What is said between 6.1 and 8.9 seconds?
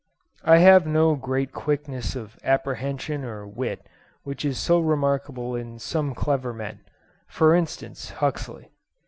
clever men, for instance, Huxley.